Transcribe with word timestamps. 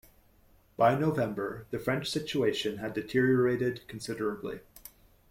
By 0.77 0.95
November, 0.95 1.67
the 1.69 1.77
French 1.77 2.09
situation 2.09 2.77
had 2.79 2.95
deteriorated 2.95 3.87
considerably. 3.87 4.61